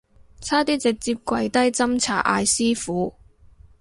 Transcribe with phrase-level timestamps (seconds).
[0.39, 3.13] 差啲直接跪低斟茶嗌師父